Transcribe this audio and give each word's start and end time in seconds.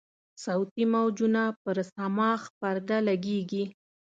صوتي 0.43 0.83
موجونه 0.93 1.43
پر 1.63 1.77
صماخ 1.93 2.41
پرده 2.59 2.97
لګیږي. 3.07 3.63